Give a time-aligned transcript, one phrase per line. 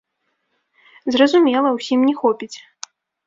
[1.17, 2.53] Зразумела, усім не хопіць.